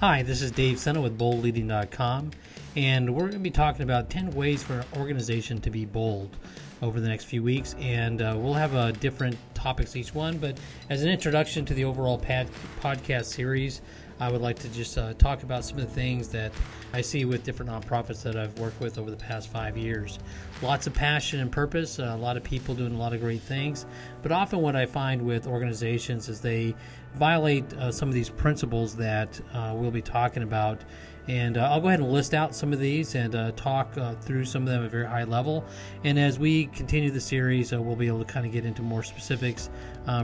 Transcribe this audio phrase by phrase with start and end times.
[0.00, 2.30] Hi, this is Dave Senna with boldleading.com,
[2.76, 6.36] and we're going to be talking about 10 ways for an organization to be bold
[6.82, 7.74] over the next few weeks.
[7.80, 10.56] And uh, we'll have uh, different topics each one, but
[10.88, 12.48] as an introduction to the overall pad-
[12.80, 13.82] podcast series,
[14.20, 16.52] I would like to just uh, talk about some of the things that
[16.92, 20.18] I see with different nonprofits that I've worked with over the past five years.
[20.60, 23.42] Lots of passion and purpose, uh, a lot of people doing a lot of great
[23.42, 23.86] things,
[24.22, 26.74] but often what I find with organizations is they
[27.14, 30.80] violate uh, some of these principles that uh, we'll be talking about.
[31.28, 33.92] And uh, I'll go ahead and list out some of these and uh, talk
[34.22, 35.62] through some of them at a very high level.
[36.02, 39.02] And as we continue the series, we'll be able to kind of get into more
[39.02, 39.68] specifics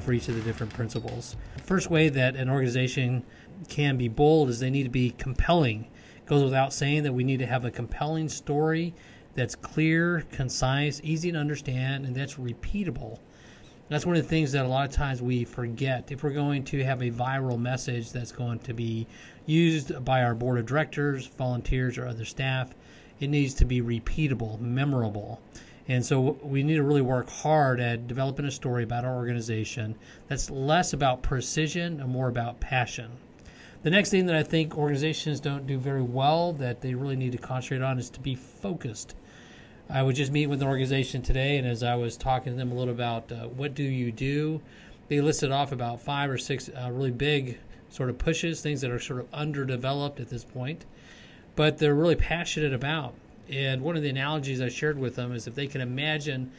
[0.01, 1.37] for each of the different principles.
[1.63, 3.23] First way that an organization
[3.69, 5.89] can be bold is they need to be compelling.
[6.17, 8.95] It goes without saying that we need to have a compelling story
[9.35, 13.19] that's clear, concise, easy to understand, and that's repeatable.
[13.89, 16.11] That's one of the things that a lot of times we forget.
[16.11, 19.07] If we're going to have a viral message that's going to be
[19.45, 22.75] used by our board of directors, volunteers, or other staff,
[23.21, 25.41] it needs to be repeatable, memorable.
[25.87, 29.97] And so we need to really work hard at developing a story about our organization
[30.29, 33.11] that's less about precision and more about passion.
[33.85, 37.33] The next thing that I think organizations don't do very well that they really need
[37.33, 39.15] to concentrate on is to be focused.
[39.91, 42.73] I was just meeting with an organization today, and as I was talking to them
[42.73, 44.63] a little about uh, what do you do,
[45.09, 47.59] they listed off about five or six uh, really big
[47.91, 50.87] sort of pushes, things that are sort of underdeveloped at this point,
[51.55, 53.13] but they're really passionate about.
[53.51, 56.51] And one of the analogies I shared with them is if they can imagine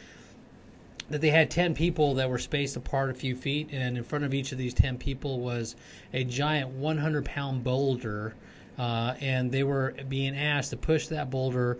[1.09, 4.25] that they had 10 people that were spaced apart a few feet, and in front
[4.25, 5.75] of each of these 10 people was
[6.13, 8.33] a giant 100 pound boulder,
[8.77, 11.79] uh, and they were being asked to push that boulder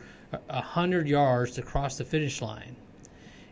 [0.50, 2.76] 100 yards to cross the finish line.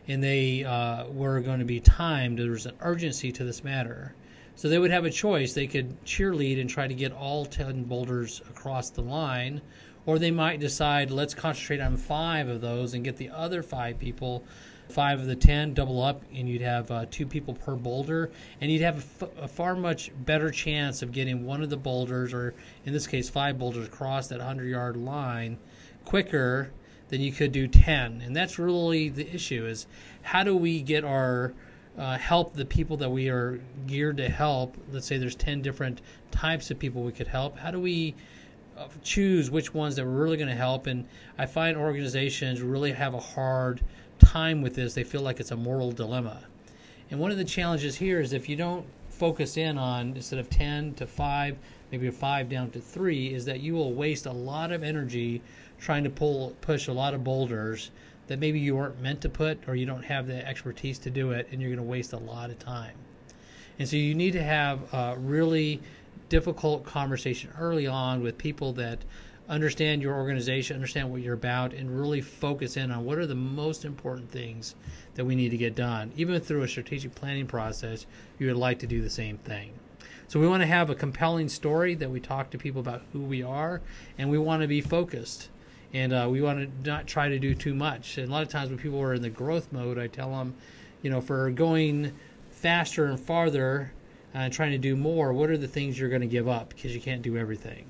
[0.06, 2.38] And they uh, were going to be timed.
[2.38, 4.14] There was an urgency to this matter.
[4.56, 5.54] So they would have a choice.
[5.54, 9.60] They could cheerlead and try to get all 10 boulders across the line,
[10.06, 13.98] or they might decide, let's concentrate on five of those and get the other five
[13.98, 14.44] people
[14.88, 18.70] five of the ten double up, and you'd have uh, two people per boulder, and
[18.70, 22.32] you'd have a, f- a far much better chance of getting one of the boulders,
[22.32, 22.54] or
[22.84, 25.58] in this case, five boulders across that 100 yard line
[26.04, 26.70] quicker
[27.08, 28.20] than you could do 10.
[28.22, 29.86] And that's really the issue is
[30.22, 31.54] how do we get our
[31.96, 34.76] uh, help the people that we are geared to help?
[34.90, 36.00] Let's say there's 10 different
[36.30, 37.58] types of people we could help.
[37.58, 38.14] How do we
[38.76, 40.86] Uh, choose which ones that we're really going to help?
[40.88, 41.06] And
[41.38, 43.80] I find organizations really have a hard
[44.18, 46.42] time with this, they feel like it's a moral dilemma.
[47.10, 50.50] And one of the challenges here is if you don't focus in on instead of
[50.50, 51.56] 10 to 5,
[51.92, 55.40] maybe a 5 down to 3, is that you will waste a lot of energy
[55.78, 57.90] trying to pull push a lot of boulders
[58.26, 61.30] that maybe you weren't meant to put or you don't have the expertise to do
[61.32, 62.94] it and you're going to waste a lot of time.
[63.78, 65.80] And so you need to have a really
[66.28, 69.04] difficult conversation early on with people that
[69.48, 73.34] understand your organization, understand what you're about, and really focus in on what are the
[73.34, 74.74] most important things
[75.14, 76.12] that we need to get done.
[76.16, 78.06] Even through a strategic planning process,
[78.38, 79.72] you would like to do the same thing.
[80.26, 83.20] So we want to have a compelling story that we talk to people about who
[83.20, 83.82] we are,
[84.16, 85.50] and we want to be focused.
[85.92, 88.18] And uh, we want to not try to do too much.
[88.18, 90.54] And a lot of times when people are in the growth mode, I tell them,
[91.02, 92.12] you know, for going
[92.50, 93.92] faster and farther
[94.34, 96.94] uh, trying to do more, what are the things you're going to give up because
[96.94, 97.86] you can't do everything.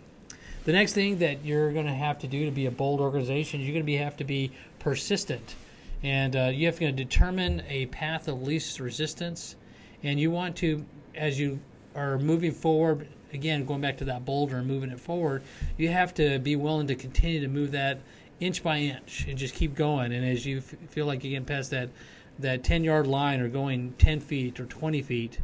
[0.64, 3.60] The next thing that you're going to have to do to be a bold organization,
[3.60, 5.54] you're going to be, have to be persistent.
[6.02, 9.56] And uh, you have to determine a path of least resistance.
[10.02, 10.84] And you want to,
[11.14, 11.60] as you
[11.94, 15.42] are moving forward, again, going back to that boulder and moving it forward,
[15.76, 18.00] you have to be willing to continue to move that
[18.40, 20.12] inch by inch and just keep going.
[20.12, 21.90] And as you f- feel like you're getting past that,
[22.38, 25.38] that 10 yard line or going 10 feet or 20 feet,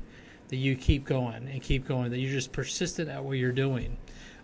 [0.51, 3.97] that you keep going and keep going, that you're just persistent at what you're doing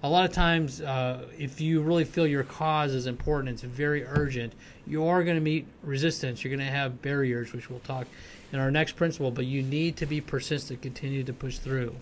[0.03, 4.05] a lot of times, uh, if you really feel your cause is important, it's very
[4.05, 4.53] urgent,
[4.87, 6.45] you are going to meet resistance.
[6.45, 8.07] You're going to have barriers, which we'll talk
[8.53, 11.97] in our next principle, but you need to be persistent, continue to push through.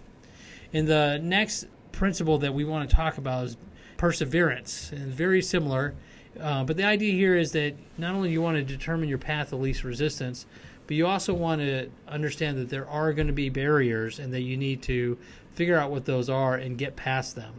[0.72, 3.56] And the next principle that we want to talk about is
[3.96, 5.94] perseverance, and very similar.
[6.38, 9.18] Uh, but the idea here is that not only do you want to determine your
[9.18, 10.46] path of least resistance,
[10.86, 14.42] but you also want to understand that there are going to be barriers and that
[14.42, 15.18] you need to
[15.54, 17.54] figure out what those are and get past them.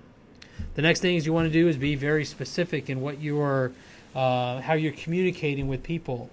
[0.76, 3.72] The next things you want to do is be very specific in what you are,
[4.14, 6.30] uh, how you're communicating with people.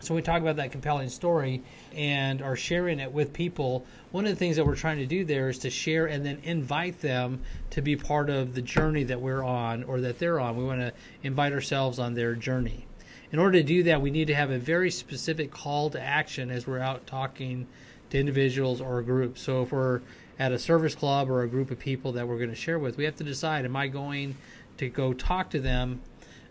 [0.00, 1.62] So we talk about that compelling story
[1.94, 3.86] and are sharing it with people,
[4.16, 6.38] one of the things that we're trying to do there is to share and then
[6.42, 7.40] invite them
[7.70, 10.56] to be part of the journey that we're on or that they're on.
[10.56, 10.92] We want to
[11.22, 12.85] invite ourselves on their journey.
[13.32, 16.50] In order to do that, we need to have a very specific call to action
[16.50, 17.66] as we're out talking
[18.10, 19.42] to individuals or groups.
[19.42, 20.02] So if we're
[20.38, 22.96] at a service club or a group of people that we're going to share with,
[22.96, 24.36] we have to decide: Am I going
[24.78, 26.02] to go talk to them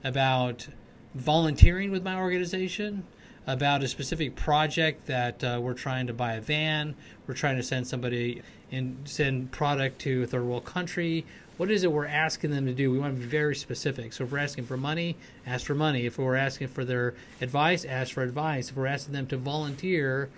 [0.04, 0.68] about
[1.14, 3.06] volunteering with my organization?
[3.48, 6.96] About a specific project that uh, we're trying to buy a van,
[7.28, 11.26] we're trying to send somebody and send product to a third world country.
[11.58, 12.92] What is it we're asking them to do?
[12.92, 14.14] We want to be very specific.
[14.14, 15.16] So if we're asking for money,
[15.46, 16.08] ask for money.
[16.08, 18.72] If we're asking for their advice, ask for advice.
[18.72, 20.30] If we're asking them to volunteer,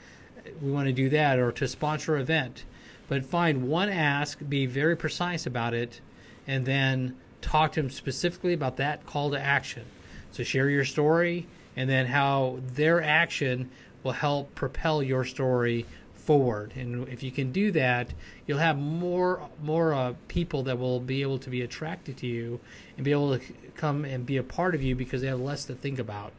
[0.61, 2.65] we want to do that or to sponsor an event.
[3.07, 6.01] But find one ask, be very precise about it,
[6.45, 9.85] and then talk to them specifically about that call to action.
[10.31, 13.69] So share your story and then how their action
[14.03, 16.73] will help propel your story forward.
[16.75, 18.13] And if you can do that,
[18.45, 22.59] you'll have more more uh, people that will be able to be attracted to you
[22.97, 23.45] and be able to
[23.75, 26.33] come and be a part of you because they have less to think about.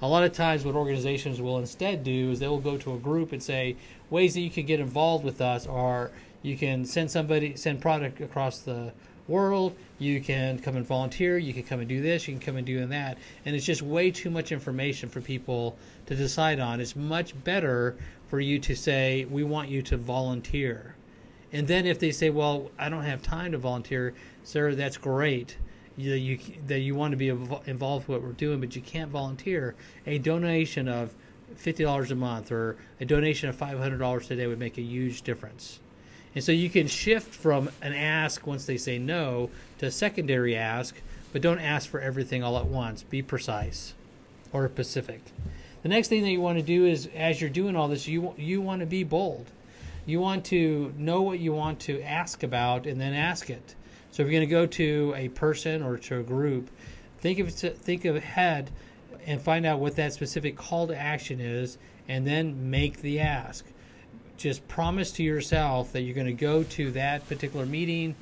[0.00, 2.98] A lot of times, what organizations will instead do is they will go to a
[2.98, 3.76] group and say
[4.10, 6.10] ways that you can get involved with us are
[6.42, 8.92] you can send somebody send product across the
[9.28, 9.74] world.
[9.98, 11.38] You can come and volunteer.
[11.38, 12.26] You can come and do this.
[12.26, 13.18] You can come and do that.
[13.44, 15.76] And it's just way too much information for people
[16.06, 16.80] to decide on.
[16.80, 17.96] It's much better
[18.28, 20.94] for you to say, we want you to volunteer.
[21.52, 24.14] And then if they say, well, I don't have time to volunteer,
[24.44, 25.56] sir, that's great.
[25.96, 29.10] You, you, that you want to be involved with what we're doing, but you can't
[29.10, 29.74] volunteer.
[30.06, 31.14] A donation of
[31.56, 35.80] $50 a month or a donation of $500 today would make a huge difference.
[36.34, 40.54] And so you can shift from an ask once they say no to a secondary
[40.54, 40.94] ask,
[41.32, 43.02] but don't ask for everything all at once.
[43.02, 43.94] Be precise
[44.52, 45.20] or specific.
[45.82, 48.34] The next thing that you want to do is, as you're doing all this, you
[48.36, 49.46] you want to be bold.
[50.06, 53.74] You want to know what you want to ask about, and then ask it.
[54.10, 56.70] So if you're going to go to a person or to a group,
[57.18, 58.70] think of think ahead
[59.26, 61.78] and find out what that specific call to action is,
[62.08, 63.64] and then make the ask.
[64.38, 68.14] Just promise to yourself that you're going to go to that particular meeting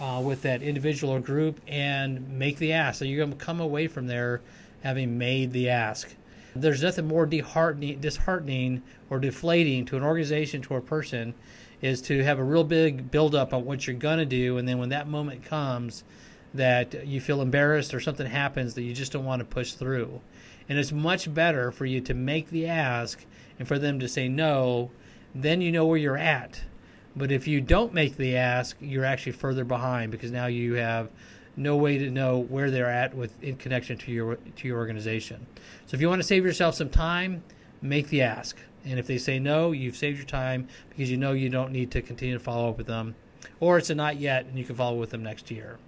[0.00, 2.98] uh, with that individual or group and make the ask.
[2.98, 4.40] So you're going to come away from there
[4.82, 6.14] having made the ask.
[6.56, 11.34] There's nothing more disheartening, disheartening or deflating to an organization, to a person,
[11.80, 14.58] is to have a real big buildup on what you're going to do.
[14.58, 16.02] And then when that moment comes,
[16.52, 20.20] that you feel embarrassed or something happens that you just don't want to push through.
[20.68, 23.24] And it's much better for you to make the ask
[23.58, 24.90] and for them to say no,
[25.34, 26.62] then you know where you're at.
[27.16, 31.10] But if you don't make the ask, you're actually further behind because now you have
[31.56, 35.46] no way to know where they're at with in connection to your to your organization.
[35.86, 37.42] So if you want to save yourself some time,
[37.82, 38.56] make the ask.
[38.84, 41.90] And if they say no, you've saved your time because you know you don't need
[41.90, 43.14] to continue to follow up with them.
[43.58, 45.78] Or it's a not yet and you can follow with them next year.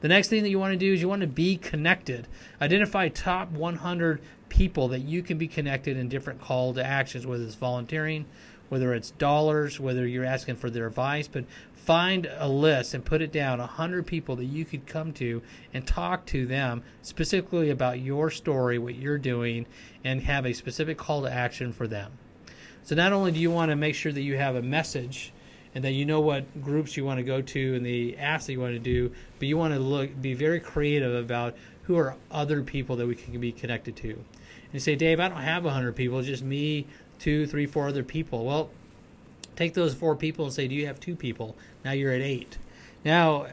[0.00, 2.28] The next thing that you want to do is you want to be connected.
[2.60, 7.42] Identify top 100 people that you can be connected in different call to actions, whether
[7.42, 8.26] it's volunteering,
[8.68, 11.44] whether it's dollars, whether you're asking for their advice, but
[11.74, 15.40] find a list and put it down 100 people that you could come to
[15.72, 19.64] and talk to them specifically about your story, what you're doing,
[20.04, 22.12] and have a specific call to action for them.
[22.82, 25.32] So not only do you want to make sure that you have a message
[25.74, 28.52] and that you know what groups you want to go to and the asks that
[28.52, 32.16] you want to do, but you want to look be very creative about who are
[32.30, 34.22] other people that we can be connected to.
[34.72, 36.86] And say, Dave, I don't have 100 people, just me,
[37.18, 38.44] two, three, four other people.
[38.44, 38.70] Well,
[39.58, 41.56] Take those four people and say, Do you have two people?
[41.84, 42.58] Now you're at eight.
[43.04, 43.48] Now,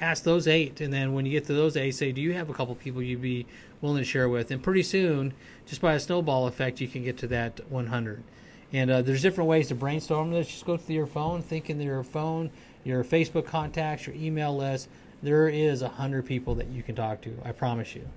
[0.00, 0.80] ask those eight.
[0.80, 3.02] And then when you get to those eight, say, Do you have a couple people
[3.02, 3.44] you'd be
[3.82, 4.50] willing to share with?
[4.50, 5.34] And pretty soon,
[5.66, 8.22] just by a snowball effect, you can get to that 100.
[8.72, 10.46] And uh, there's different ways to brainstorm this.
[10.46, 12.50] Just go to your phone, think in your phone,
[12.82, 14.88] your Facebook contacts, your email list.
[15.22, 17.36] There is a hundred people that you can talk to.
[17.44, 18.08] I promise you.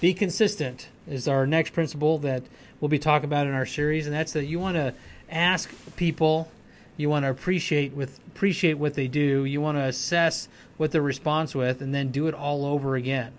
[0.00, 2.42] Be consistent is our next principle that
[2.80, 4.94] we'll be talking about in our series, and that's that you want to
[5.30, 6.48] ask people
[6.96, 11.02] you want to appreciate with appreciate what they do you want to assess what their
[11.02, 13.32] response with and then do it all over again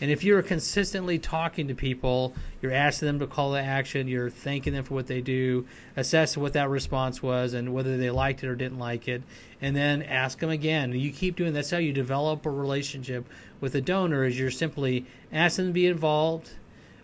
[0.00, 4.30] and if you're consistently talking to people you're asking them to call to action you're
[4.30, 5.66] thanking them for what they do
[5.96, 9.22] assess what that response was and whether they liked it or didn't like it
[9.62, 10.92] and then ask them again.
[10.92, 13.28] You keep doing that's how you develop a relationship
[13.60, 16.50] with a donor is you're simply asking them to be involved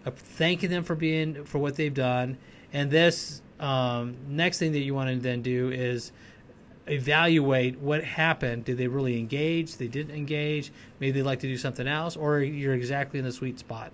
[0.04, 2.38] uh, thanking them for being for what they've done.
[2.72, 6.12] And this um, next thing that you want to then do is
[6.86, 8.64] evaluate what happened.
[8.64, 9.76] Did they really engage?
[9.76, 10.72] They didn't engage.
[11.00, 13.92] Maybe they'd like to do something else, or you're exactly in the sweet spot.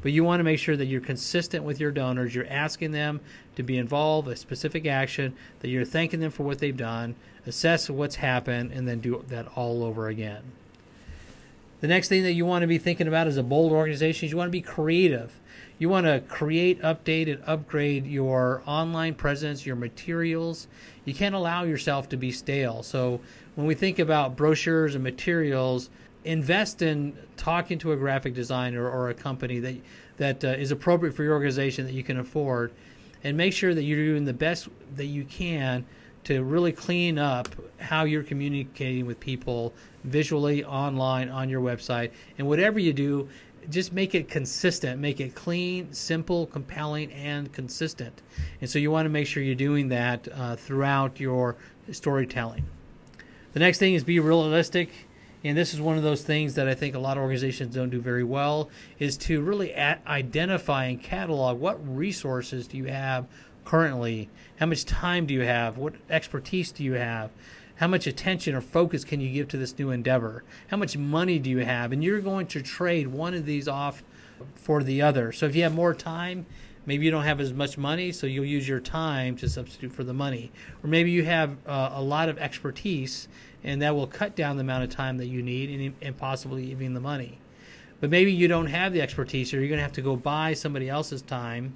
[0.00, 2.34] But you want to make sure that you're consistent with your donors.
[2.34, 3.20] You're asking them
[3.56, 7.16] to be involved, a specific action, that you're thanking them for what they've done,
[7.46, 10.42] assess what's happened, and then do that all over again.
[11.80, 14.32] The next thing that you want to be thinking about as a bold organization is
[14.32, 15.38] you want to be creative.
[15.78, 20.66] You want to create, update, and upgrade your online presence, your materials.
[21.04, 22.82] You can't allow yourself to be stale.
[22.82, 23.20] So,
[23.54, 25.88] when we think about brochures and materials,
[26.24, 29.76] invest in talking to a graphic designer or a company that
[30.16, 32.72] that uh, is appropriate for your organization that you can afford,
[33.22, 35.86] and make sure that you're doing the best that you can
[36.28, 39.72] to really clean up how you're communicating with people
[40.04, 43.26] visually, online, on your website, and whatever you do,
[43.70, 48.20] just make it consistent, make it clean, simple, compelling, and consistent.
[48.60, 51.56] And so you want to make sure you're doing that uh, throughout your
[51.92, 52.66] storytelling.
[53.54, 54.90] The next thing is be realistic
[55.44, 57.90] and this is one of those things that I think a lot of organizations don't
[57.90, 63.26] do very well is to really identify and catalog what resources do you have
[63.68, 64.30] currently?
[64.58, 65.76] How much time do you have?
[65.76, 67.30] What expertise do you have?
[67.76, 70.42] How much attention or focus can you give to this new endeavor?
[70.68, 71.92] How much money do you have?
[71.92, 74.02] And you're going to trade one of these off
[74.54, 75.32] for the other.
[75.32, 76.46] So if you have more time
[76.86, 80.04] maybe you don't have as much money so you'll use your time to substitute for
[80.04, 80.50] the money.
[80.82, 83.28] Or maybe you have uh, a lot of expertise
[83.62, 86.70] and that will cut down the amount of time that you need and, and possibly
[86.70, 87.38] even the money.
[88.00, 90.54] But maybe you don't have the expertise, or you're going to have to go buy
[90.54, 91.74] somebody else's time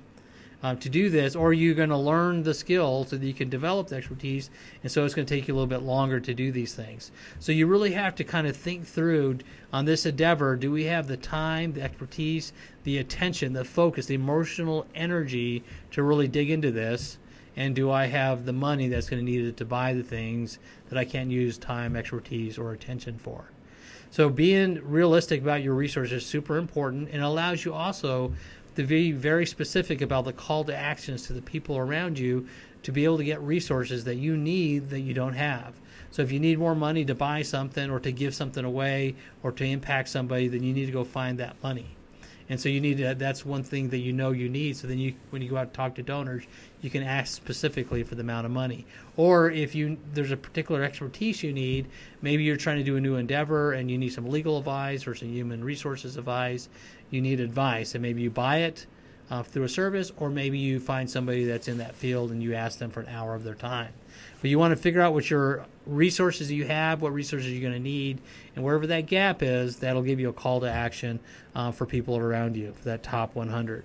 [0.62, 3.48] uh, to do this, or you're going to learn the skill so that you can
[3.48, 4.50] develop the expertise,
[4.82, 7.10] and so it's going to take you a little bit longer to do these things.
[7.40, 9.38] So you really have to kind of think through
[9.72, 12.52] on this endeavor: do we have the time, the expertise,
[12.84, 17.18] the attention, the focus, the emotional energy to really dig into this?
[17.56, 20.58] and do I have the money that's going to need it to buy the things
[20.88, 23.44] that I can't use time, expertise, or attention for?
[24.10, 28.34] So being realistic about your resources is super important and allows you also
[28.76, 32.46] to be very specific about the call to actions to the people around you
[32.82, 35.74] to be able to get resources that you need that you don't have.
[36.10, 39.52] So if you need more money to buy something or to give something away or
[39.52, 41.96] to impact somebody, then you need to go find that money.
[42.48, 44.76] And so you need to, that's one thing that you know you need.
[44.76, 46.44] So then you, when you go out and talk to donors,
[46.82, 48.84] you can ask specifically for the amount of money.
[49.16, 51.86] Or if you there's a particular expertise you need,
[52.20, 55.14] maybe you're trying to do a new endeavor and you need some legal advice or
[55.14, 56.68] some human resources advice.
[57.12, 58.86] You need advice, and maybe you buy it
[59.30, 62.54] uh, through a service, or maybe you find somebody that's in that field and you
[62.54, 63.92] ask them for an hour of their time.
[64.40, 67.72] But you want to figure out what your resources you have, what resources you're going
[67.74, 68.20] to need,
[68.56, 71.20] and wherever that gap is, that'll give you a call to action
[71.54, 73.84] uh, for people around you for that top 100.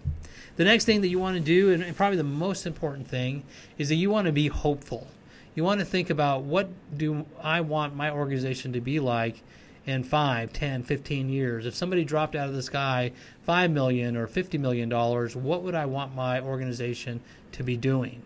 [0.56, 3.44] The next thing that you want to do, and probably the most important thing,
[3.78, 5.08] is that you want to be hopeful.
[5.54, 9.44] You want to think about what do I want my organization to be like
[9.88, 11.66] in 5, 10, 15 years.
[11.66, 15.74] If somebody dropped out of the sky 5 million or 50 million dollars, what would
[15.74, 17.22] I want my organization
[17.54, 18.22] to be doing?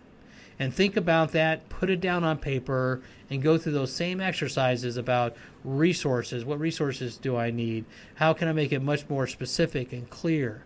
[0.61, 3.01] and think about that, put it down on paper,
[3.31, 6.45] and go through those same exercises about resources.
[6.45, 7.83] What resources do I need?
[8.13, 10.63] How can I make it much more specific and clear?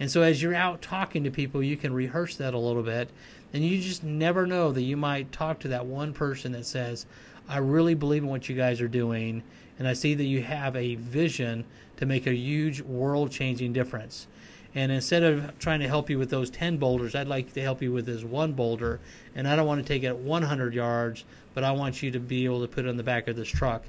[0.00, 3.08] And so, as you're out talking to people, you can rehearse that a little bit,
[3.52, 7.06] and you just never know that you might talk to that one person that says,
[7.48, 9.44] I really believe in what you guys are doing,
[9.78, 11.64] and I see that you have a vision
[11.96, 14.26] to make a huge world changing difference.
[14.74, 17.80] And instead of trying to help you with those 10 boulders, I'd like to help
[17.80, 19.00] you with this one boulder.
[19.34, 22.44] And I don't want to take it 100 yards, but I want you to be
[22.44, 23.84] able to put it on the back of this truck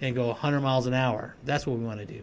[0.00, 1.34] and go 100 miles an hour.
[1.44, 2.22] That's what we want to do.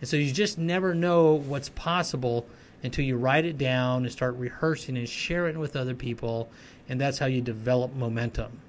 [0.00, 2.46] And so you just never know what's possible
[2.82, 6.50] until you write it down and start rehearsing and sharing it with other people.
[6.88, 8.60] And that's how you develop momentum.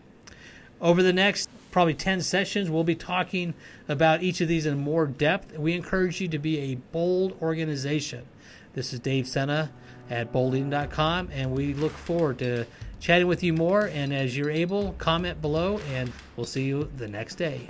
[0.81, 3.53] Over the next probably 10 sessions, we'll be talking
[3.88, 5.57] about each of these in more depth.
[5.57, 8.25] We encourage you to be a bold organization.
[8.73, 9.71] This is Dave Senna
[10.09, 12.65] at boldleading.com, and we look forward to
[12.99, 13.85] chatting with you more.
[13.88, 17.67] And as you're able, comment below, and we'll see you the next day.